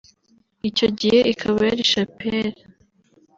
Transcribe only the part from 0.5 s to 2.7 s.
icyo gihe ikaba yari Chapelle